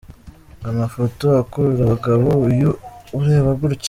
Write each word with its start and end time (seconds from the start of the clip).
Ngo 0.57 0.67
amafoto 0.73 1.25
akurura 1.41 1.81
abagabo?? 1.85 2.27
Uyu 2.49 2.69
ureba 3.17 3.49
gutya!!??. 3.59 3.79